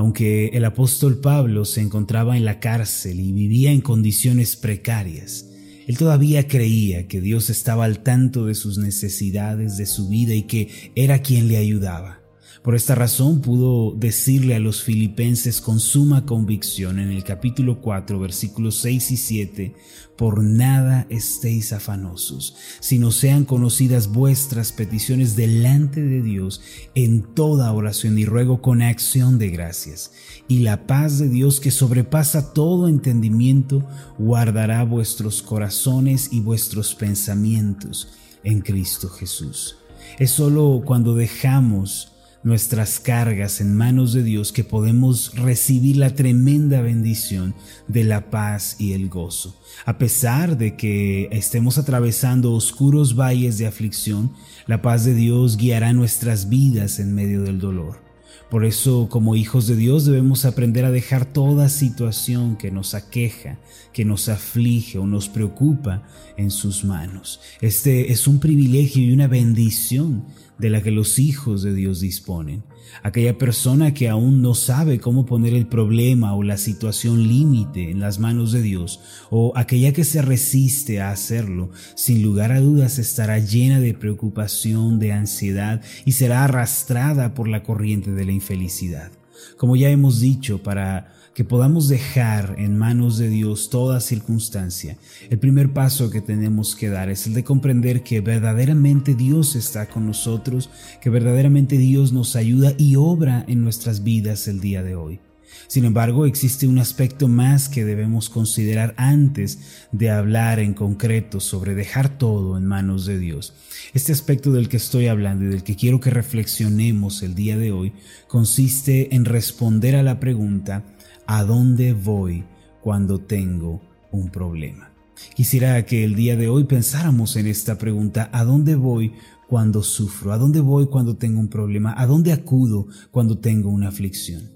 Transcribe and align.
Aunque 0.00 0.46
el 0.54 0.64
apóstol 0.64 1.18
Pablo 1.20 1.66
se 1.66 1.82
encontraba 1.82 2.38
en 2.38 2.46
la 2.46 2.58
cárcel 2.58 3.20
y 3.20 3.32
vivía 3.32 3.70
en 3.70 3.82
condiciones 3.82 4.56
precarias, 4.56 5.50
él 5.86 5.98
todavía 5.98 6.48
creía 6.48 7.06
que 7.06 7.20
Dios 7.20 7.50
estaba 7.50 7.84
al 7.84 8.02
tanto 8.02 8.46
de 8.46 8.54
sus 8.54 8.78
necesidades, 8.78 9.76
de 9.76 9.84
su 9.84 10.08
vida 10.08 10.32
y 10.32 10.44
que 10.44 10.92
era 10.94 11.18
quien 11.20 11.48
le 11.48 11.58
ayudaba. 11.58 12.19
Por 12.62 12.74
esta 12.74 12.94
razón 12.94 13.40
pudo 13.40 13.92
decirle 13.92 14.54
a 14.54 14.60
los 14.60 14.82
filipenses 14.82 15.62
con 15.62 15.80
suma 15.80 16.26
convicción 16.26 16.98
en 16.98 17.10
el 17.10 17.24
capítulo 17.24 17.80
4 17.80 18.18
versículos 18.18 18.76
6 18.76 19.10
y 19.12 19.16
7, 19.16 19.74
por 20.16 20.44
nada 20.44 21.06
estéis 21.08 21.72
afanosos, 21.72 22.54
sino 22.80 23.12
sean 23.12 23.46
conocidas 23.46 24.08
vuestras 24.08 24.72
peticiones 24.72 25.36
delante 25.36 26.02
de 26.02 26.20
Dios 26.20 26.60
en 26.94 27.22
toda 27.22 27.72
oración 27.72 28.18
y 28.18 28.26
ruego 28.26 28.60
con 28.60 28.82
acción 28.82 29.38
de 29.38 29.48
gracias. 29.48 30.12
Y 30.46 30.58
la 30.58 30.86
paz 30.86 31.18
de 31.18 31.30
Dios 31.30 31.60
que 31.60 31.70
sobrepasa 31.70 32.52
todo 32.52 32.88
entendimiento 32.88 33.86
guardará 34.18 34.84
vuestros 34.84 35.40
corazones 35.40 36.28
y 36.30 36.40
vuestros 36.40 36.94
pensamientos 36.94 38.08
en 38.44 38.60
Cristo 38.60 39.08
Jesús. 39.08 39.76
Es 40.18 40.32
solo 40.32 40.82
cuando 40.84 41.14
dejamos 41.14 42.12
nuestras 42.42 43.00
cargas 43.00 43.60
en 43.60 43.76
manos 43.76 44.12
de 44.12 44.22
Dios 44.22 44.52
que 44.52 44.64
podemos 44.64 45.34
recibir 45.34 45.96
la 45.96 46.14
tremenda 46.14 46.80
bendición 46.80 47.54
de 47.86 48.04
la 48.04 48.30
paz 48.30 48.76
y 48.78 48.92
el 48.92 49.08
gozo. 49.08 49.60
A 49.84 49.98
pesar 49.98 50.56
de 50.56 50.76
que 50.76 51.28
estemos 51.32 51.76
atravesando 51.76 52.52
oscuros 52.52 53.14
valles 53.14 53.58
de 53.58 53.66
aflicción, 53.66 54.32
la 54.66 54.80
paz 54.80 55.04
de 55.04 55.14
Dios 55.14 55.56
guiará 55.56 55.92
nuestras 55.92 56.48
vidas 56.48 56.98
en 56.98 57.14
medio 57.14 57.42
del 57.42 57.58
dolor. 57.58 58.10
Por 58.50 58.64
eso, 58.64 59.08
como 59.08 59.36
hijos 59.36 59.68
de 59.68 59.76
Dios, 59.76 60.04
debemos 60.04 60.44
aprender 60.44 60.84
a 60.84 60.90
dejar 60.90 61.24
toda 61.24 61.68
situación 61.68 62.56
que 62.56 62.72
nos 62.72 62.94
aqueja, 62.94 63.58
que 63.92 64.04
nos 64.04 64.28
aflige 64.28 64.98
o 64.98 65.06
nos 65.06 65.28
preocupa 65.28 66.02
en 66.36 66.50
sus 66.50 66.84
manos. 66.84 67.40
Este 67.60 68.10
es 68.10 68.26
un 68.26 68.40
privilegio 68.40 69.04
y 69.04 69.12
una 69.12 69.28
bendición 69.28 70.24
de 70.60 70.70
la 70.70 70.82
que 70.82 70.90
los 70.90 71.18
hijos 71.18 71.62
de 71.62 71.74
Dios 71.74 72.00
disponen. 72.00 72.64
Aquella 73.02 73.38
persona 73.38 73.94
que 73.94 74.08
aún 74.08 74.42
no 74.42 74.54
sabe 74.54 75.00
cómo 75.00 75.24
poner 75.24 75.54
el 75.54 75.66
problema 75.66 76.34
o 76.34 76.42
la 76.42 76.56
situación 76.56 77.26
límite 77.26 77.90
en 77.90 78.00
las 78.00 78.18
manos 78.18 78.52
de 78.52 78.62
Dios, 78.62 79.00
o 79.30 79.52
aquella 79.56 79.92
que 79.92 80.04
se 80.04 80.22
resiste 80.22 81.00
a 81.00 81.10
hacerlo, 81.10 81.70
sin 81.94 82.22
lugar 82.22 82.52
a 82.52 82.60
dudas 82.60 82.98
estará 82.98 83.38
llena 83.38 83.80
de 83.80 83.94
preocupación, 83.94 84.98
de 84.98 85.12
ansiedad 85.12 85.82
y 86.04 86.12
será 86.12 86.44
arrastrada 86.44 87.34
por 87.34 87.48
la 87.48 87.62
corriente 87.62 88.10
de 88.10 88.24
la 88.24 88.32
infelicidad. 88.32 89.12
Como 89.56 89.76
ya 89.76 89.88
hemos 89.88 90.20
dicho, 90.20 90.62
para 90.62 91.14
que 91.40 91.44
podamos 91.46 91.88
dejar 91.88 92.56
en 92.58 92.76
manos 92.76 93.16
de 93.16 93.30
Dios 93.30 93.70
toda 93.70 94.00
circunstancia, 94.00 94.98
el 95.30 95.38
primer 95.38 95.72
paso 95.72 96.10
que 96.10 96.20
tenemos 96.20 96.76
que 96.76 96.90
dar 96.90 97.08
es 97.08 97.26
el 97.26 97.32
de 97.32 97.44
comprender 97.44 98.02
que 98.02 98.20
verdaderamente 98.20 99.14
Dios 99.14 99.56
está 99.56 99.88
con 99.88 100.04
nosotros, 100.04 100.68
que 101.00 101.08
verdaderamente 101.08 101.78
Dios 101.78 102.12
nos 102.12 102.36
ayuda 102.36 102.74
y 102.76 102.96
obra 102.96 103.42
en 103.48 103.62
nuestras 103.62 104.04
vidas 104.04 104.48
el 104.48 104.60
día 104.60 104.82
de 104.82 104.96
hoy. 104.96 105.20
Sin 105.66 105.86
embargo, 105.86 106.26
existe 106.26 106.66
un 106.66 106.78
aspecto 106.78 107.26
más 107.26 107.70
que 107.70 107.86
debemos 107.86 108.28
considerar 108.28 108.92
antes 108.98 109.86
de 109.92 110.10
hablar 110.10 110.58
en 110.58 110.74
concreto 110.74 111.40
sobre 111.40 111.74
dejar 111.74 112.18
todo 112.18 112.58
en 112.58 112.66
manos 112.66 113.06
de 113.06 113.18
Dios. 113.18 113.54
Este 113.94 114.12
aspecto 114.12 114.52
del 114.52 114.68
que 114.68 114.76
estoy 114.76 115.06
hablando 115.06 115.46
y 115.46 115.48
del 115.48 115.62
que 115.62 115.76
quiero 115.76 116.00
que 116.00 116.10
reflexionemos 116.10 117.22
el 117.22 117.34
día 117.34 117.56
de 117.56 117.72
hoy 117.72 117.94
consiste 118.28 119.14
en 119.14 119.24
responder 119.24 119.96
a 119.96 120.02
la 120.02 120.20
pregunta 120.20 120.84
¿A 121.32 121.44
dónde 121.44 121.92
voy 121.92 122.42
cuando 122.80 123.20
tengo 123.20 123.80
un 124.10 124.30
problema? 124.30 124.92
Quisiera 125.36 125.86
que 125.86 126.02
el 126.02 126.16
día 126.16 126.34
de 126.34 126.48
hoy 126.48 126.64
pensáramos 126.64 127.36
en 127.36 127.46
esta 127.46 127.78
pregunta, 127.78 128.30
¿a 128.32 128.42
dónde 128.42 128.74
voy 128.74 129.12
cuando 129.48 129.84
sufro? 129.84 130.32
¿A 130.32 130.38
dónde 130.38 130.58
voy 130.58 130.88
cuando 130.88 131.18
tengo 131.18 131.38
un 131.38 131.46
problema? 131.46 131.94
¿A 131.96 132.08
dónde 132.08 132.32
acudo 132.32 132.88
cuando 133.12 133.38
tengo 133.38 133.70
una 133.70 133.86
aflicción? 133.90 134.50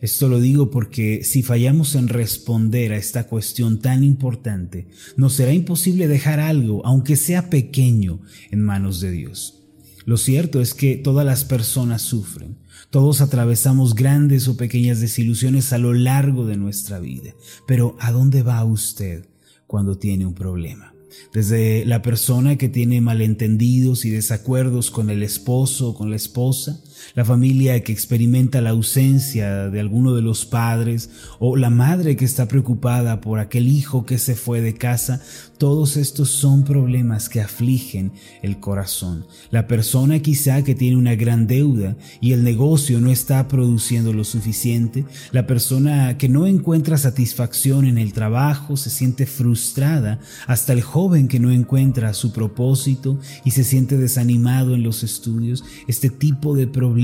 Esto 0.00 0.28
lo 0.28 0.40
digo 0.40 0.70
porque 0.70 1.22
si 1.22 1.42
fallamos 1.42 1.94
en 1.94 2.08
responder 2.08 2.92
a 2.92 2.96
esta 2.96 3.24
cuestión 3.26 3.80
tan 3.80 4.02
importante, 4.02 4.88
nos 5.18 5.34
será 5.34 5.52
imposible 5.52 6.08
dejar 6.08 6.40
algo, 6.40 6.80
aunque 6.86 7.16
sea 7.16 7.50
pequeño, 7.50 8.22
en 8.50 8.62
manos 8.62 9.02
de 9.02 9.10
Dios. 9.10 9.65
Lo 10.06 10.16
cierto 10.16 10.60
es 10.60 10.72
que 10.72 10.96
todas 10.96 11.26
las 11.26 11.44
personas 11.44 12.00
sufren, 12.00 12.56
todos 12.90 13.20
atravesamos 13.20 13.96
grandes 13.96 14.46
o 14.46 14.56
pequeñas 14.56 15.00
desilusiones 15.00 15.72
a 15.72 15.78
lo 15.78 15.94
largo 15.94 16.46
de 16.46 16.56
nuestra 16.56 17.00
vida, 17.00 17.34
pero 17.66 17.96
¿a 17.98 18.12
dónde 18.12 18.42
va 18.42 18.64
usted 18.64 19.26
cuando 19.66 19.98
tiene 19.98 20.24
un 20.24 20.34
problema? 20.34 20.94
Desde 21.32 21.84
la 21.84 22.02
persona 22.02 22.56
que 22.56 22.68
tiene 22.68 23.00
malentendidos 23.00 24.04
y 24.04 24.10
desacuerdos 24.10 24.92
con 24.92 25.10
el 25.10 25.24
esposo 25.24 25.88
o 25.88 25.94
con 25.94 26.10
la 26.10 26.16
esposa, 26.16 26.80
la 27.14 27.24
familia 27.24 27.82
que 27.82 27.92
experimenta 27.92 28.60
la 28.60 28.70
ausencia 28.70 29.70
de 29.70 29.80
alguno 29.80 30.14
de 30.14 30.22
los 30.22 30.44
padres 30.44 31.10
o 31.38 31.56
la 31.56 31.70
madre 31.70 32.16
que 32.16 32.24
está 32.24 32.48
preocupada 32.48 33.20
por 33.20 33.38
aquel 33.38 33.68
hijo 33.68 34.04
que 34.06 34.18
se 34.18 34.34
fue 34.34 34.60
de 34.60 34.74
casa, 34.74 35.22
todos 35.58 35.96
estos 35.96 36.30
son 36.30 36.64
problemas 36.64 37.28
que 37.28 37.40
afligen 37.40 38.12
el 38.42 38.60
corazón. 38.60 39.26
La 39.50 39.66
persona 39.66 40.18
quizá 40.20 40.62
que 40.62 40.74
tiene 40.74 40.96
una 40.96 41.14
gran 41.14 41.46
deuda 41.46 41.96
y 42.20 42.32
el 42.32 42.44
negocio 42.44 43.00
no 43.00 43.10
está 43.10 43.48
produciendo 43.48 44.12
lo 44.12 44.24
suficiente, 44.24 45.04
la 45.32 45.46
persona 45.46 46.18
que 46.18 46.28
no 46.28 46.46
encuentra 46.46 46.98
satisfacción 46.98 47.86
en 47.86 47.98
el 47.98 48.12
trabajo, 48.12 48.76
se 48.76 48.90
siente 48.90 49.26
frustrada, 49.26 50.18
hasta 50.46 50.72
el 50.72 50.82
joven 50.82 51.28
que 51.28 51.40
no 51.40 51.50
encuentra 51.50 52.12
su 52.12 52.32
propósito 52.32 53.18
y 53.44 53.52
se 53.52 53.64
siente 53.64 53.96
desanimado 53.96 54.74
en 54.74 54.82
los 54.82 55.02
estudios, 55.02 55.64
este 55.86 56.10
tipo 56.10 56.54
de 56.54 56.66
problemas 56.66 56.95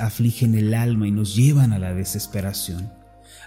afligen 0.00 0.54
el 0.54 0.74
alma 0.74 1.08
y 1.08 1.10
nos 1.10 1.36
llevan 1.36 1.72
a 1.72 1.78
la 1.78 1.94
desesperación. 1.94 2.90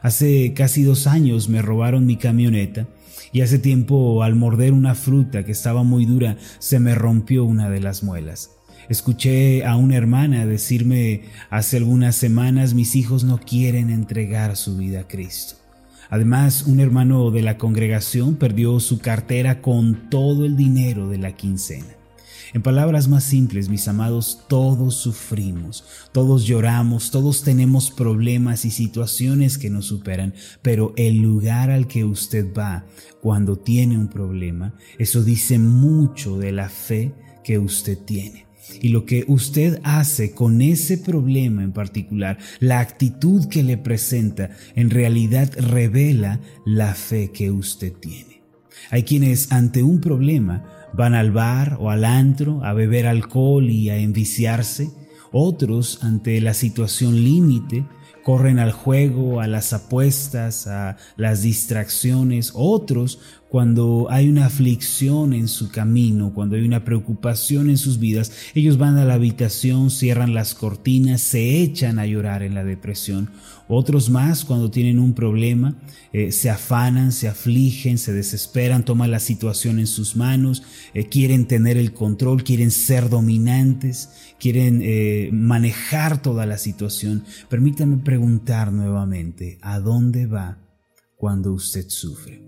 Hace 0.02 0.54
casi 0.54 0.84
dos 0.84 1.08
años 1.08 1.50
me 1.50 1.62
robaron 1.62 2.06
mi 2.06 2.18
camioneta 2.18 2.88
y 3.32 3.42
hace 3.42 3.60
tiempo 3.60 4.24
al 4.24 4.36
morder 4.36 4.74
una 4.74 4.96
fruta 4.96 5.44
que 5.44 5.52
estaba 5.52 5.84
muy 5.84 6.06
dura 6.06 6.38
se 6.60 6.80
me 6.80 6.96
rompió 6.96 7.46
una 7.46 7.70
de 7.70 7.80
las 7.80 8.04
muelas. 8.04 8.52
Escuché 8.90 9.66
a 9.66 9.76
una 9.76 9.96
hermana 9.96 10.46
decirme 10.46 11.24
hace 11.50 11.78
algunas 11.78 12.16
semanas 12.16 12.74
mis 12.74 12.96
hijos 12.96 13.24
no 13.24 13.40
quieren 13.40 13.90
entregar 13.90 14.56
su 14.56 14.78
vida 14.78 15.02
a 15.02 15.08
Cristo. 15.08 15.56
Además, 16.10 16.64
un 16.68 16.80
hermano 16.80 17.32
de 17.32 17.42
la 17.42 17.58
congregación 17.58 18.36
perdió 18.36 18.80
su 18.80 19.00
cartera 19.00 19.62
con 19.62 20.10
todo 20.10 20.46
el 20.46 20.56
dinero 20.56 21.10
de 21.10 21.18
la 21.18 21.34
quincena. 21.34 21.97
En 22.54 22.62
palabras 22.62 23.08
más 23.08 23.24
simples, 23.24 23.70
mis 23.70 23.88
amados, 23.88 24.46
todos 24.48 24.96
sufrimos, 24.96 25.84
todos 26.12 26.46
lloramos, 26.46 27.12
todos 27.12 27.44
tenemos 27.44 27.92
problemas 27.92 28.64
y 28.66 28.72
situaciones 28.72 29.58
que 29.58 29.70
nos 29.70 29.86
superan, 29.86 30.34
pero 30.62 30.94
el 30.96 31.18
lugar 31.18 31.70
al 31.70 31.88
que 31.88 32.06
usted 32.06 32.54
va 32.54 32.86
cuando 33.22 33.58
tiene 33.58 33.98
un 33.98 34.08
problema, 34.08 34.76
eso 34.98 35.24
dice 35.24 35.60
mucho 35.60 36.38
de 36.38 36.52
la 36.52 36.70
fe 36.70 37.14
que 37.44 37.60
usted 37.60 37.98
tiene. 37.98 38.48
Y 38.82 38.90
lo 38.90 39.06
que 39.06 39.26
usted 39.28 39.80
hace 39.84 40.32
con 40.32 40.62
ese 40.62 40.98
problema 40.98 41.64
en 41.64 41.72
particular, 41.72 42.38
la 42.60 42.80
actitud 42.80 43.48
que 43.48 43.64
le 43.64 43.78
presenta, 43.78 44.52
en 44.76 44.90
realidad 44.90 45.52
revela 45.58 46.40
la 46.66 46.94
fe 46.94 47.32
que 47.32 47.52
usted 47.52 47.94
tiene. 47.94 48.44
Hay 48.90 49.04
quienes 49.04 49.52
ante 49.52 49.84
un 49.84 50.00
problema 50.00 50.77
van 50.94 51.14
al 51.14 51.32
bar 51.32 51.78
o 51.80 51.90
al 51.90 52.06
antro 52.06 52.64
a 52.64 52.74
beber 52.74 53.08
alcohol 53.08 53.70
y 53.70 53.90
a 53.90 53.98
enviciarse. 53.98 54.90
Otros, 55.32 56.04
ante 56.04 56.40
la 56.42 56.54
situación 56.54 57.16
límite, 57.24 57.86
corren 58.28 58.60
al 58.60 58.74
juego, 58.74 59.40
a 59.40 59.48
las 59.48 59.72
apuestas, 59.72 60.68
a 60.68 60.98
las 61.16 61.44
distracciones. 61.44 62.52
Otros 62.54 63.20
cuando 63.50 64.08
hay 64.10 64.28
una 64.28 64.46
aflicción 64.46 65.34
en 65.34 65.48
su 65.48 65.70
camino, 65.70 66.34
cuando 66.34 66.58
hay 66.58 66.66
una 66.66 66.84
preocupación 66.84 67.70
en 67.70 67.78
sus 67.78 68.00
vidas, 68.00 68.32
ellos 68.54 68.78
van 68.78 68.98
a 68.98 69.06
la 69.06 69.14
habitación, 69.14 69.90
cierran 69.90 70.34
las 70.34 70.54
cortinas, 70.54 71.22
se 71.22 71.62
echan 71.62 72.00
a 72.00 72.06
llorar 72.06 72.44
en 72.44 72.54
la 72.54 72.66
depresión. 72.66 73.30
Otros 73.70 74.10
más, 74.10 74.44
cuando 74.44 74.72
tienen 74.72 75.00
un 75.00 75.14
problema, 75.14 75.76
eh, 76.12 76.32
se 76.32 76.50
afanan, 76.50 77.12
se 77.12 77.30
afligen, 77.30 77.98
se 77.98 78.14
desesperan, 78.14 78.84
toman 78.84 79.12
la 79.12 79.20
situación 79.20 79.80
en 79.80 79.88
sus 79.88 80.18
manos, 80.18 80.64
eh, 80.94 81.08
quieren 81.08 81.48
tener 81.48 81.78
el 81.78 81.94
control, 81.94 82.44
quieren 82.44 82.72
ser 82.72 83.10
dominantes, 83.10 84.10
quieren 84.40 84.82
eh, 84.84 85.30
manejar 85.32 86.22
toda 86.22 86.46
la 86.46 86.58
situación. 86.58 87.24
Permítame 87.50 87.98
preguntar 87.98 88.72
nuevamente, 88.72 89.58
¿a 89.62 89.80
dónde 89.80 90.26
va 90.26 90.60
cuando 91.16 91.54
usted 91.54 91.90
sufre? 91.90 92.44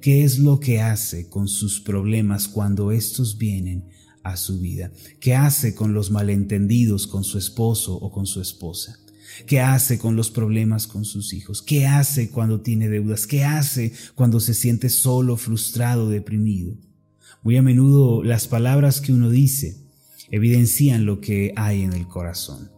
¿Qué 0.00 0.24
es 0.24 0.38
lo 0.38 0.60
que 0.60 0.80
hace 0.80 1.28
con 1.28 1.48
sus 1.48 1.80
problemas 1.80 2.48
cuando 2.48 2.92
estos 2.92 3.38
vienen 3.38 3.88
a 4.22 4.36
su 4.36 4.60
vida? 4.60 4.92
¿Qué 5.20 5.34
hace 5.34 5.74
con 5.74 5.94
los 5.94 6.10
malentendidos 6.10 7.06
con 7.06 7.24
su 7.24 7.38
esposo 7.38 7.94
o 7.94 8.10
con 8.10 8.26
su 8.26 8.40
esposa? 8.40 8.98
¿Qué 9.46 9.60
hace 9.60 9.98
con 9.98 10.14
los 10.14 10.30
problemas 10.30 10.86
con 10.86 11.04
sus 11.04 11.32
hijos? 11.32 11.62
¿Qué 11.62 11.86
hace 11.86 12.30
cuando 12.30 12.60
tiene 12.60 12.88
deudas? 12.88 13.26
¿Qué 13.26 13.44
hace 13.44 13.92
cuando 14.14 14.40
se 14.40 14.54
siente 14.54 14.88
solo, 14.90 15.36
frustrado, 15.36 16.08
deprimido? 16.10 16.76
Muy 17.42 17.56
a 17.56 17.62
menudo 17.62 18.22
las 18.22 18.46
palabras 18.46 19.00
que 19.00 19.12
uno 19.12 19.30
dice 19.30 19.81
evidencian 20.32 21.06
lo 21.06 21.20
que 21.20 21.52
hay 21.54 21.82
en 21.82 21.92
el 21.92 22.08
corazón. 22.08 22.72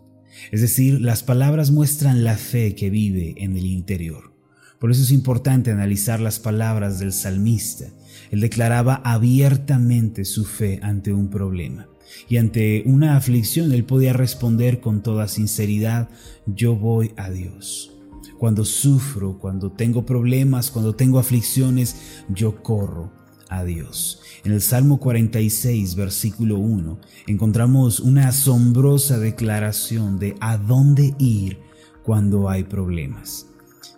Es 0.51 0.61
decir, 0.61 1.01
las 1.01 1.23
palabras 1.23 1.71
muestran 1.71 2.25
la 2.25 2.37
fe 2.37 2.75
que 2.75 2.91
vive 2.91 3.35
en 3.39 3.56
el 3.56 3.65
interior. 3.65 4.35
Por 4.79 4.91
eso 4.91 5.03
es 5.03 5.12
importante 5.12 5.71
analizar 5.71 6.21
las 6.21 6.41
palabras 6.41 6.99
del 6.99 7.12
salmista. 7.12 7.87
Él 8.31 8.41
declaraba 8.41 8.97
abiertamente 9.05 10.25
su 10.25 10.45
fe 10.45 10.81
ante 10.83 11.12
un 11.12 11.31
problema. 11.31 11.89
Y 12.29 12.37
ante 12.37 12.83
una 12.85 13.17
aflicción 13.17 13.73
él 13.73 13.85
podía 13.85 14.12
responder 14.12 14.81
con 14.81 15.03
toda 15.03 15.29
sinceridad, 15.29 16.11
yo 16.47 16.77
voy 16.77 17.12
a 17.17 17.31
Dios. 17.31 17.93
Cuando 18.39 18.65
sufro, 18.65 19.39
cuando 19.39 19.73
tengo 19.73 20.05
problemas, 20.05 20.71
cuando 20.71 20.95
tengo 20.95 21.19
aflicciones, 21.19 21.97
yo 22.29 22.62
corro 22.62 23.24
a. 23.49 24.20
En 24.44 24.52
el 24.52 24.61
Salmo 24.61 24.99
46, 24.99 25.94
versículo 25.94 26.58
1, 26.58 26.99
encontramos 27.26 28.00
una 28.00 28.29
asombrosa 28.29 29.19
declaración 29.19 30.19
de 30.19 30.37
a 30.41 30.56
dónde 30.56 31.14
ir 31.19 31.58
cuando 32.02 32.49
hay 32.49 32.64
problemas. 32.64 33.46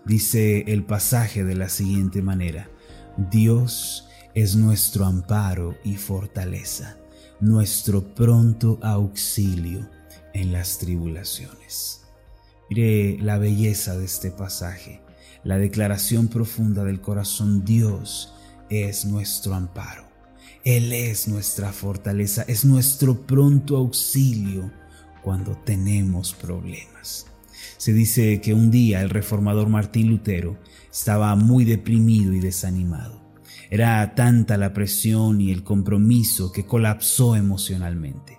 Dice 0.05 0.65
el 0.69 0.85
pasaje 0.85 1.43
de 1.45 1.57
la 1.57 1.69
siguiente 1.69 2.23
manera, 2.23 2.71
Dios 3.31 4.07
es 4.35 4.55
nuestro 4.55 5.05
amparo 5.05 5.75
y 5.85 5.97
fortaleza, 5.97 6.99
nuestro 7.41 8.15
pronto 8.15 8.79
auxilio 8.83 9.89
en 10.33 10.53
las 10.53 10.79
tribulaciones. 10.79 12.03
Mire 12.71 13.19
la 13.21 13.39
belleza 13.39 13.97
de 13.97 14.05
este 14.05 14.31
pasaje, 14.31 15.01
la 15.45 15.59
declaración 15.59 16.29
profunda 16.29 16.85
del 16.85 17.01
corazón, 17.01 17.65
Dios 17.65 18.33
es 18.71 19.05
nuestro 19.05 19.55
amparo. 19.55 20.05
Él 20.65 20.93
es 20.93 21.29
nuestra 21.29 21.73
fortaleza, 21.73 22.45
es 22.49 22.65
nuestro 22.65 23.27
pronto 23.27 23.77
auxilio 23.77 24.71
cuando 25.23 25.57
tenemos 25.57 26.35
problemas. 26.35 27.27
Se 27.77 27.93
dice 27.93 28.41
que 28.41 28.55
un 28.55 28.71
día 28.71 29.01
el 29.03 29.11
reformador 29.11 29.69
Martín 29.69 30.09
Lutero 30.09 30.59
estaba 30.91 31.35
muy 31.37 31.65
deprimido 31.65 32.33
y 32.33 32.41
desanimado. 32.41 33.23
Era 33.71 34.15
tanta 34.15 34.57
la 34.57 34.73
presión 34.73 35.41
y 35.41 35.51
el 35.51 35.63
compromiso 35.63 36.53
que 36.53 36.67
colapsó 36.67 37.37
emocionalmente. 37.37 38.39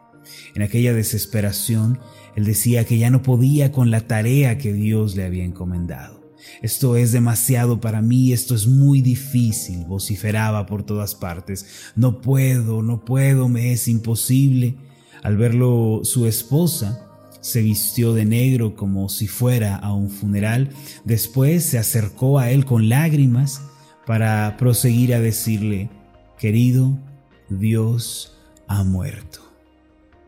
En 0.56 0.62
aquella 0.62 0.94
desesperación, 0.94 2.00
él 2.36 2.46
decía 2.46 2.86
que 2.86 2.98
ya 2.98 3.10
no 3.10 3.22
podía 3.22 3.72
con 3.72 3.92
la 3.92 4.02
tarea 4.02 4.58
que 4.58 4.74
Dios 4.74 5.16
le 5.16 5.26
había 5.26 5.44
encomendado. 5.44 6.17
Esto 6.62 6.96
es 6.96 7.12
demasiado 7.12 7.80
para 7.80 8.02
mí, 8.02 8.34
esto 8.34 8.56
es 8.56 8.68
muy 8.68 9.02
difícil, 9.02 9.86
vociferaba 9.86 10.66
por 10.66 10.84
todas 10.84 11.16
partes. 11.16 11.66
No 11.96 12.22
puedo, 12.22 12.82
no 12.82 13.04
puedo, 13.04 13.50
me 13.50 13.72
es 13.72 13.88
imposible. 13.88 14.78
Al 15.24 15.38
verlo 15.38 16.02
su 16.04 16.26
esposa, 16.26 17.08
se 17.42 17.62
vistió 17.62 18.14
de 18.14 18.26
negro 18.26 18.76
como 18.76 19.10
si 19.10 19.28
fuera 19.28 19.76
a 19.76 19.94
un 19.94 20.10
funeral. 20.10 20.70
Después 21.06 21.64
se 21.64 21.78
acercó 21.78 22.40
a 22.40 22.52
él 22.52 22.66
con 22.66 22.90
lágrimas 22.90 23.62
para 24.06 24.56
proseguir 24.58 25.14
a 25.14 25.20
decirle, 25.20 25.90
querido, 26.38 26.98
Dios 27.50 28.38
ha 28.68 28.84
muerto. 28.84 29.40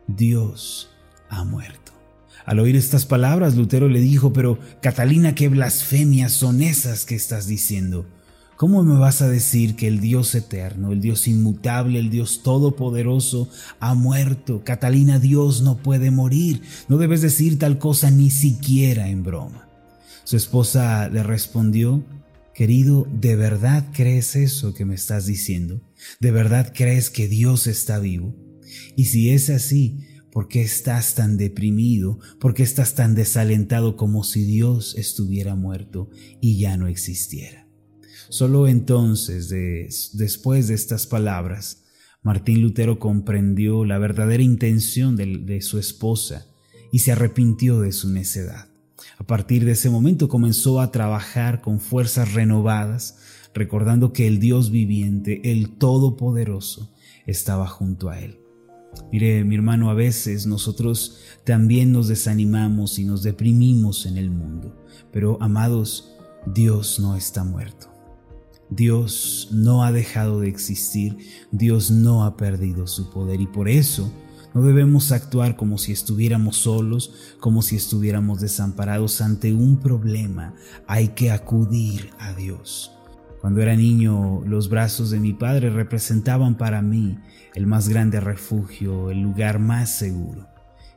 Dios 0.08 0.90
ha 1.30 1.44
muerto. 1.44 1.89
Al 2.46 2.60
oír 2.60 2.76
estas 2.76 3.06
palabras, 3.06 3.56
Lutero 3.56 3.90
le 3.90 4.00
dijo, 4.00 4.34
pero 4.34 4.60
Catalina, 4.82 5.36
qué 5.36 5.50
blasfemias 5.50 6.32
son 6.32 6.62
esas 6.62 7.06
que 7.06 7.16
estás 7.16 7.48
diciendo. 7.48 8.08
¿Cómo 8.60 8.84
me 8.84 9.00
vas 9.00 9.22
a 9.22 9.30
decir 9.30 9.78
que 9.78 9.88
el 9.88 10.02
Dios 10.02 10.36
eterno, 10.36 10.92
el 10.92 11.00
Dios 11.00 11.30
inmutable, 11.30 11.98
el 11.98 12.10
Dios 12.10 12.44
todopoderoso 12.44 13.50
ha 13.80 13.94
muerto? 13.94 14.66
Catalina, 14.66 15.18
Dios 15.18 15.62
no 15.62 15.78
puede 15.78 16.12
morir. 16.12 16.62
No 16.90 16.98
debes 16.98 17.22
decir 17.22 17.58
tal 17.58 17.78
cosa 17.78 18.12
ni 18.12 18.30
siquiera 18.30 19.08
en 19.08 19.24
broma. 19.24 19.70
Su 20.26 20.36
esposa 20.36 21.08
le 21.08 21.24
respondió, 21.24 22.04
querido, 22.54 23.08
¿de 23.14 23.38
verdad 23.38 23.86
crees 23.94 24.36
eso 24.36 24.74
que 24.74 24.84
me 24.84 24.96
estás 24.96 25.26
diciendo? 25.26 25.80
¿De 26.20 26.32
verdad 26.32 26.74
crees 26.76 27.10
que 27.10 27.30
Dios 27.30 27.66
está 27.66 27.98
vivo? 27.98 28.36
Y 28.98 29.06
si 29.06 29.30
es 29.30 29.50
así, 29.50 30.02
¿Por 30.40 30.48
qué 30.48 30.62
estás 30.62 31.16
tan 31.16 31.36
deprimido? 31.36 32.18
¿Por 32.40 32.54
qué 32.54 32.64
estás 32.64 32.96
tan 32.96 33.14
desalentado 33.14 33.98
como 33.98 34.24
si 34.24 34.46
Dios 34.46 34.96
estuviera 34.98 35.56
muerto 35.56 36.10
y 36.40 36.58
ya 36.58 36.78
no 36.78 36.88
existiera? 36.88 37.68
Solo 38.30 38.70
entonces, 38.70 39.50
después 40.14 40.70
de 40.70 40.76
estas 40.76 41.08
palabras, 41.08 41.84
Martín 42.24 42.62
Lutero 42.62 43.00
comprendió 43.00 43.84
la 43.84 43.98
verdadera 43.98 44.42
intención 44.42 45.18
de, 45.18 45.40
de 45.40 45.60
su 45.60 45.78
esposa 45.78 46.48
y 46.90 47.00
se 47.00 47.12
arrepintió 47.12 47.82
de 47.82 47.92
su 47.92 48.10
necedad. 48.10 48.70
A 49.18 49.26
partir 49.26 49.66
de 49.66 49.74
ese 49.74 49.90
momento 49.90 50.30
comenzó 50.30 50.80
a 50.80 50.94
trabajar 50.94 51.60
con 51.60 51.82
fuerzas 51.82 52.34
renovadas, 52.34 53.18
recordando 53.54 54.14
que 54.14 54.26
el 54.26 54.40
Dios 54.40 54.72
viviente, 54.72 55.52
el 55.52 55.72
Todopoderoso, 55.72 56.94
estaba 57.26 57.68
junto 57.68 58.10
a 58.10 58.22
él. 58.22 58.40
Mire, 59.12 59.44
mi 59.44 59.56
hermano, 59.56 59.90
a 59.90 59.94
veces 59.94 60.46
nosotros 60.46 61.18
también 61.44 61.92
nos 61.92 62.08
desanimamos 62.08 63.00
y 63.00 63.06
nos 63.06 63.24
deprimimos 63.24 64.06
en 64.06 64.18
el 64.18 64.30
mundo, 64.30 64.76
pero 65.12 65.38
amados, 65.42 66.16
Dios 66.46 67.00
no 67.00 67.16
está 67.16 67.44
muerto. 67.44 67.88
Dios 68.70 69.50
no 69.52 69.84
ha 69.84 69.92
dejado 69.92 70.42
de 70.42 70.48
existir, 70.48 71.18
Dios 71.52 71.90
no 71.90 72.24
ha 72.24 72.38
perdido 72.38 72.86
su 72.86 73.10
poder 73.10 73.42
y 73.42 73.48
por 73.48 73.68
eso 73.68 74.12
no 74.54 74.62
debemos 74.62 75.12
actuar 75.12 75.56
como 75.56 75.78
si 75.78 75.92
estuviéramos 75.92 76.58
solos, 76.58 77.14
como 77.40 77.62
si 77.62 77.76
estuviéramos 77.76 78.42
desamparados 78.42 79.22
ante 79.22 79.54
un 79.54 79.80
problema. 79.80 80.56
Hay 80.88 81.10
que 81.10 81.32
acudir 81.32 82.12
a 82.20 82.34
Dios. 82.34 82.92
Cuando 83.42 83.62
era 83.62 83.76
niño, 83.76 84.42
los 84.46 84.68
brazos 84.68 85.12
de 85.12 85.20
mi 85.20 85.32
padre 85.32 85.70
representaban 85.70 86.56
para 86.58 86.82
mí 86.82 87.18
el 87.56 87.68
más 87.68 87.88
grande 87.88 88.20
refugio, 88.20 89.12
el 89.12 89.22
lugar 89.22 89.60
más 89.60 89.90
seguro. 89.92 90.48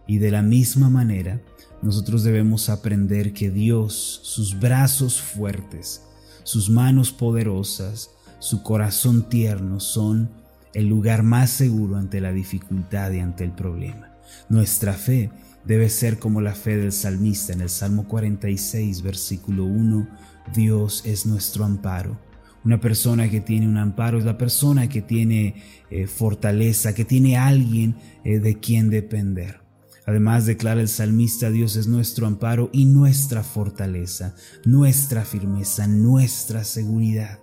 Y 0.09 0.19
de 0.19 0.33
la 0.33 0.43
misma 0.43 0.91
manera, 0.91 1.41
nosotros 1.83 2.25
debemos 2.25 2.69
aprender 2.69 3.33
que 3.33 3.51
Dios, 3.51 4.21
sus 4.25 4.59
brazos 4.59 5.21
fuertes, 5.21 6.03
sus 6.43 6.69
manos 6.69 7.13
poderosas, 7.13 8.11
su 8.41 8.65
corazón 8.65 9.29
tierno 9.29 9.79
son 9.79 10.29
el 10.75 10.89
lugar 10.89 11.23
más 11.23 11.51
seguro 11.51 11.97
ante 11.97 12.21
la 12.21 12.33
dificultad 12.33 13.13
y 13.13 13.21
ante 13.21 13.45
el 13.45 13.53
problema. 13.53 14.17
Nuestra 14.49 14.95
fe 14.95 15.31
debe 15.65 15.89
ser 15.89 16.19
como 16.19 16.41
la 16.41 16.57
fe 16.57 16.77
del 16.77 16.91
salmista 16.91 17.53
en 17.53 17.61
el 17.61 17.69
Salmo 17.69 18.09
46, 18.09 19.03
versículo 19.03 19.65
1, 19.65 20.09
Dios 20.53 21.03
es 21.07 21.25
nuestro 21.25 21.65
amparo 21.65 22.32
una 22.65 22.81
persona 22.81 23.29
que 23.29 23.41
tiene 23.41 23.69
un 23.69 23.77
amparo 23.77 24.19
es 24.19 24.25
la 24.25 24.39
persona 24.39 24.89
que 24.89 25.03
tiene 25.03 25.57
eh, 25.91 26.07
fortaleza, 26.07 26.95
que 26.95 27.05
tiene 27.05 27.37
alguien 27.37 27.97
eh, 28.25 28.39
de 28.39 28.59
quien 28.61 28.91
depender. 28.91 29.61
Además 30.07 30.47
declara 30.47 30.81
el 30.81 30.89
salmista, 30.89 31.51
Dios 31.51 31.77
es 31.77 31.87
nuestro 31.87 32.27
amparo 32.27 32.71
y 32.73 32.87
nuestra 32.87 33.45
fortaleza, 33.45 34.35
nuestra 34.65 35.25
firmeza, 35.25 35.87
nuestra 35.87 36.65
seguridad. 36.65 37.39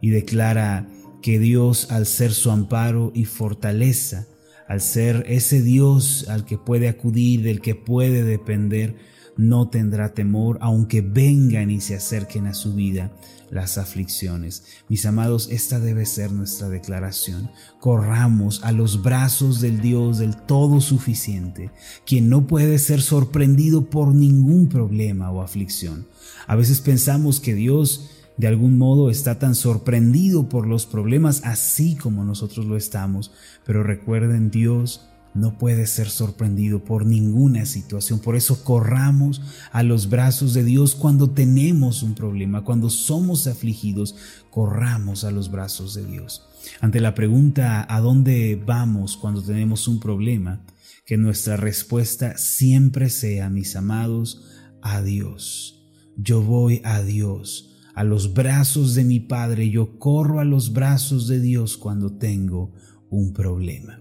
Y 0.00 0.10
declara 0.10 0.88
que 1.22 1.38
Dios, 1.38 1.90
al 1.90 2.06
ser 2.06 2.32
su 2.32 2.50
amparo 2.50 3.12
y 3.14 3.24
fortaleza, 3.24 4.26
al 4.68 4.80
ser 4.80 5.24
ese 5.28 5.62
Dios 5.62 6.26
al 6.28 6.44
que 6.44 6.58
puede 6.58 6.88
acudir, 6.88 7.42
del 7.42 7.60
que 7.60 7.76
puede 7.76 8.24
depender, 8.24 8.96
no 9.36 9.68
tendrá 9.68 10.14
temor 10.14 10.58
aunque 10.60 11.00
vengan 11.00 11.70
y 11.70 11.80
se 11.80 11.94
acerquen 11.94 12.46
a 12.46 12.54
su 12.54 12.74
vida 12.74 13.12
las 13.50 13.78
aflicciones. 13.78 14.64
Mis 14.88 15.06
amados, 15.06 15.48
esta 15.50 15.78
debe 15.78 16.06
ser 16.06 16.32
nuestra 16.32 16.68
declaración. 16.68 17.50
Corramos 17.80 18.62
a 18.64 18.72
los 18.72 19.02
brazos 19.02 19.60
del 19.60 19.80
Dios 19.80 20.18
del 20.18 20.36
todo 20.36 20.80
suficiente, 20.80 21.70
quien 22.04 22.28
no 22.28 22.46
puede 22.46 22.78
ser 22.78 23.00
sorprendido 23.00 23.88
por 23.88 24.14
ningún 24.14 24.68
problema 24.68 25.30
o 25.30 25.42
aflicción. 25.42 26.06
A 26.46 26.56
veces 26.56 26.80
pensamos 26.80 27.40
que 27.40 27.54
Dios 27.54 28.10
de 28.36 28.48
algún 28.48 28.76
modo 28.76 29.10
está 29.10 29.38
tan 29.38 29.54
sorprendido 29.54 30.48
por 30.48 30.66
los 30.66 30.84
problemas 30.84 31.40
así 31.44 31.96
como 31.96 32.24
nosotros 32.24 32.66
lo 32.66 32.76
estamos, 32.76 33.32
pero 33.64 33.82
recuerden 33.82 34.50
Dios 34.50 35.08
no 35.36 35.58
puede 35.58 35.86
ser 35.86 36.08
sorprendido 36.08 36.82
por 36.82 37.04
ninguna 37.04 37.66
situación. 37.66 38.18
Por 38.18 38.36
eso 38.36 38.64
corramos 38.64 39.42
a 39.70 39.82
los 39.82 40.08
brazos 40.08 40.54
de 40.54 40.64
Dios 40.64 40.94
cuando 40.94 41.30
tenemos 41.30 42.02
un 42.02 42.14
problema, 42.14 42.64
cuando 42.64 42.90
somos 42.90 43.46
afligidos, 43.46 44.16
corramos 44.50 45.24
a 45.24 45.30
los 45.30 45.50
brazos 45.50 45.94
de 45.94 46.04
Dios. 46.04 46.46
Ante 46.80 47.00
la 47.00 47.14
pregunta 47.14 47.86
¿a 47.88 48.00
dónde 48.00 48.60
vamos 48.64 49.16
cuando 49.16 49.42
tenemos 49.42 49.86
un 49.88 50.00
problema? 50.00 50.64
Que 51.04 51.16
nuestra 51.16 51.56
respuesta 51.56 52.36
siempre 52.36 53.10
sea, 53.10 53.50
mis 53.50 53.76
amados, 53.76 54.42
a 54.82 55.02
Dios. 55.02 55.84
Yo 56.16 56.42
voy 56.42 56.80
a 56.84 57.02
Dios, 57.02 57.76
a 57.94 58.02
los 58.02 58.34
brazos 58.34 58.94
de 58.94 59.04
mi 59.04 59.20
Padre. 59.20 59.70
Yo 59.70 59.98
corro 59.98 60.40
a 60.40 60.44
los 60.44 60.72
brazos 60.72 61.28
de 61.28 61.40
Dios 61.40 61.76
cuando 61.76 62.12
tengo 62.12 62.72
un 63.10 63.32
problema. 63.32 64.00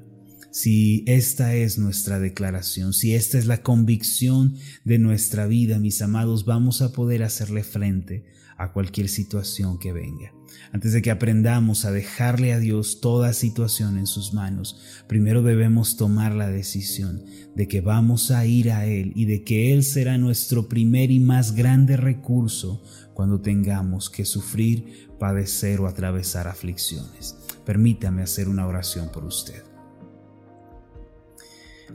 Si 0.56 1.04
esta 1.06 1.54
es 1.54 1.78
nuestra 1.78 2.18
declaración, 2.18 2.94
si 2.94 3.14
esta 3.14 3.38
es 3.38 3.46
la 3.46 3.62
convicción 3.62 4.56
de 4.86 5.00
nuestra 5.00 5.48
vida, 5.48 5.80
mis 5.80 6.02
amados, 6.02 6.46
vamos 6.46 6.82
a 6.82 6.94
poder 6.94 7.24
hacerle 7.24 7.62
frente 7.62 8.24
a 8.56 8.72
cualquier 8.72 9.10
situación 9.10 9.78
que 9.78 9.92
venga. 9.92 10.32
Antes 10.72 10.94
de 10.94 11.02
que 11.02 11.12
aprendamos 11.12 11.84
a 11.84 11.92
dejarle 11.92 12.54
a 12.54 12.60
Dios 12.60 13.02
toda 13.02 13.34
situación 13.34 13.98
en 13.98 14.08
sus 14.08 14.34
manos, 14.34 14.80
primero 15.10 15.44
debemos 15.44 15.98
tomar 15.98 16.34
la 16.34 16.48
decisión 16.48 17.26
de 17.54 17.68
que 17.68 17.82
vamos 17.82 18.32
a 18.32 18.46
ir 18.46 18.72
a 18.72 18.86
Él 18.86 19.12
y 19.14 19.26
de 19.26 19.44
que 19.44 19.74
Él 19.74 19.84
será 19.84 20.18
nuestro 20.18 20.70
primer 20.70 21.12
y 21.12 21.20
más 21.20 21.54
grande 21.54 21.98
recurso 21.98 22.82
cuando 23.14 23.42
tengamos 23.42 24.10
que 24.10 24.24
sufrir, 24.24 25.10
padecer 25.20 25.82
o 25.82 25.88
atravesar 25.88 26.48
aflicciones. 26.48 27.36
Permítame 27.66 28.22
hacer 28.22 28.48
una 28.48 28.66
oración 28.66 29.12
por 29.12 29.26
usted. 29.26 29.75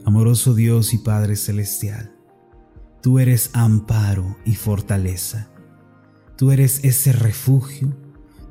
Amoroso 0.05 0.55
Dios 0.55 0.93
y 0.93 0.97
Padre 0.97 1.35
Celestial, 1.35 2.15
tú 3.01 3.19
eres 3.19 3.51
amparo 3.53 4.37
y 4.45 4.55
fortaleza. 4.55 5.49
Tú 6.37 6.51
eres 6.51 6.79
ese 6.83 7.13
refugio, 7.13 7.95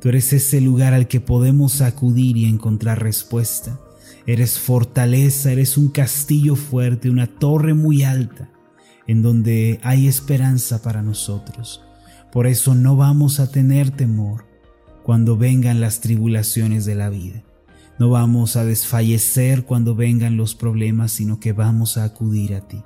tú 0.00 0.10
eres 0.10 0.32
ese 0.32 0.60
lugar 0.60 0.94
al 0.94 1.08
que 1.08 1.20
podemos 1.20 1.80
acudir 1.80 2.36
y 2.36 2.44
encontrar 2.44 3.02
respuesta. 3.02 3.80
Eres 4.26 4.60
fortaleza, 4.60 5.50
eres 5.50 5.76
un 5.76 5.88
castillo 5.88 6.54
fuerte, 6.54 7.10
una 7.10 7.26
torre 7.26 7.74
muy 7.74 8.04
alta, 8.04 8.50
en 9.08 9.22
donde 9.22 9.80
hay 9.82 10.06
esperanza 10.06 10.82
para 10.82 11.02
nosotros. 11.02 11.82
Por 12.30 12.46
eso 12.46 12.76
no 12.76 12.94
vamos 12.94 13.40
a 13.40 13.50
tener 13.50 13.90
temor 13.90 14.44
cuando 15.02 15.36
vengan 15.36 15.80
las 15.80 16.00
tribulaciones 16.00 16.84
de 16.84 16.94
la 16.94 17.10
vida. 17.10 17.42
No 18.00 18.08
vamos 18.08 18.56
a 18.56 18.64
desfallecer 18.64 19.66
cuando 19.66 19.94
vengan 19.94 20.38
los 20.38 20.54
problemas, 20.54 21.12
sino 21.12 21.38
que 21.38 21.52
vamos 21.52 21.98
a 21.98 22.04
acudir 22.04 22.54
a 22.54 22.66
ti. 22.66 22.82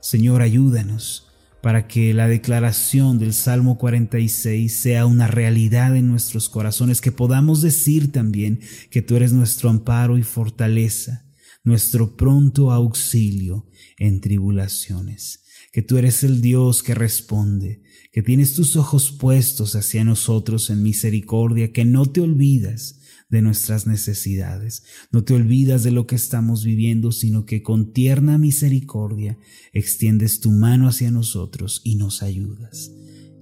Señor, 0.00 0.42
ayúdanos 0.42 1.28
para 1.62 1.86
que 1.86 2.12
la 2.14 2.26
declaración 2.26 3.20
del 3.20 3.32
Salmo 3.32 3.78
46 3.78 4.74
sea 4.74 5.06
una 5.06 5.28
realidad 5.28 5.96
en 5.96 6.08
nuestros 6.08 6.48
corazones, 6.48 7.00
que 7.00 7.12
podamos 7.12 7.62
decir 7.62 8.10
también 8.10 8.58
que 8.90 9.02
tú 9.02 9.14
eres 9.14 9.32
nuestro 9.32 9.70
amparo 9.70 10.18
y 10.18 10.24
fortaleza, 10.24 11.24
nuestro 11.62 12.16
pronto 12.16 12.72
auxilio 12.72 13.68
en 13.98 14.20
tribulaciones, 14.20 15.44
que 15.72 15.82
tú 15.82 15.96
eres 15.96 16.24
el 16.24 16.40
Dios 16.40 16.82
que 16.82 16.96
responde, 16.96 17.84
que 18.10 18.24
tienes 18.24 18.54
tus 18.54 18.74
ojos 18.74 19.12
puestos 19.12 19.76
hacia 19.76 20.02
nosotros 20.02 20.70
en 20.70 20.82
misericordia, 20.82 21.72
que 21.72 21.84
no 21.84 22.06
te 22.06 22.20
olvidas, 22.20 22.98
de 23.34 23.42
nuestras 23.42 23.86
necesidades. 23.86 24.84
No 25.10 25.24
te 25.24 25.34
olvidas 25.34 25.82
de 25.82 25.90
lo 25.90 26.06
que 26.06 26.14
estamos 26.14 26.64
viviendo, 26.64 27.10
sino 27.10 27.44
que 27.44 27.62
con 27.62 27.92
tierna 27.92 28.38
misericordia 28.38 29.36
extiendes 29.72 30.38
tu 30.40 30.52
mano 30.52 30.88
hacia 30.88 31.10
nosotros 31.10 31.80
y 31.84 31.96
nos 31.96 32.22
ayudas. 32.22 32.92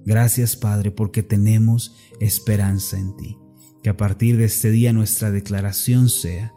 Gracias 0.03 0.55
Padre 0.55 0.91
porque 0.91 1.21
tenemos 1.21 1.95
esperanza 2.19 2.99
en 2.99 3.15
ti. 3.15 3.37
Que 3.83 3.89
a 3.89 3.97
partir 3.97 4.37
de 4.37 4.45
este 4.45 4.71
día 4.71 4.93
nuestra 4.93 5.29
declaración 5.29 6.09
sea 6.09 6.53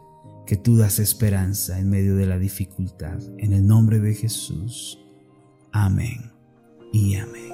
que 0.47 0.57
tú 0.57 0.75
das 0.77 0.97
esperanza 0.97 1.79
en 1.79 1.89
medio 1.89 2.15
de 2.15 2.25
la 2.25 2.39
dificultad. 2.39 3.19
En 3.37 3.53
el 3.53 3.67
nombre 3.67 3.99
de 3.99 4.15
Jesús. 4.15 4.97
Amén 5.71 6.31
y 6.91 7.15
amén. 7.15 7.53